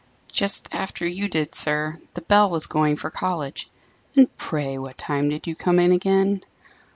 "Just 0.31 0.73
after 0.73 1.05
you 1.05 1.27
did, 1.27 1.53
sir. 1.53 1.99
The 2.15 2.21
bell 2.21 2.49
was 2.49 2.65
going 2.65 2.95
for 2.95 3.11
college." 3.11 3.69
"And 4.15 4.35
pray 4.35 4.79
what 4.79 4.97
time 4.97 5.29
did 5.29 5.45
you 5.45 5.53
come 5.55 5.77
in 5.77 5.91
again?" 5.91 6.43